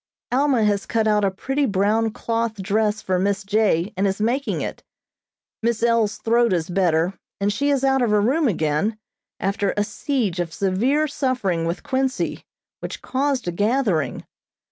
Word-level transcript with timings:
Alma 0.31 0.63
has 0.63 0.87
cut 0.87 1.07
out 1.07 1.23
a 1.23 1.29
pretty 1.29 1.67
brown 1.67 2.09
cloth 2.09 2.55
dress 2.55 3.03
for 3.03 3.19
Miss 3.19 3.43
J. 3.43 3.93
and 3.95 4.07
is 4.07 4.19
making 4.19 4.61
it. 4.61 4.81
Miss 5.61 5.83
L.'s 5.83 6.17
throat 6.17 6.53
is 6.53 6.71
better, 6.71 7.13
and 7.39 7.53
she 7.53 7.69
is 7.69 7.83
out 7.83 8.01
of 8.01 8.09
her 8.09 8.19
room 8.19 8.47
again, 8.47 8.97
after 9.39 9.75
a 9.77 9.83
siege 9.83 10.39
of 10.39 10.51
severe 10.55 11.07
suffering 11.07 11.65
with 11.65 11.83
quinsy, 11.83 12.41
which 12.79 13.03
caused 13.03 13.47
a 13.47 13.51
gathering. 13.51 14.25